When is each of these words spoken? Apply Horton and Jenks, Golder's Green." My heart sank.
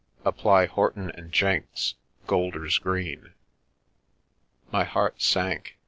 Apply 0.25 0.65
Horton 0.65 1.11
and 1.11 1.31
Jenks, 1.31 1.93
Golder's 2.25 2.79
Green." 2.79 3.33
My 4.71 4.83
heart 4.83 5.21
sank. 5.21 5.77